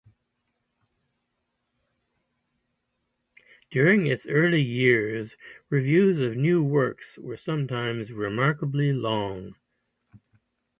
During 3.69 4.07
its 4.07 4.25
early 4.25 4.63
years, 4.63 5.35
reviews 5.69 6.19
of 6.21 6.35
new 6.35 6.63
works 6.63 7.19
were 7.19 7.37
sometimes 7.37 8.11
remarkably 8.11 8.93
long. 8.93 9.55